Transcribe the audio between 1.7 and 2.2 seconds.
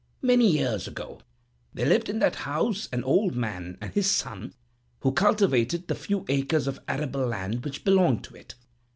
there lived in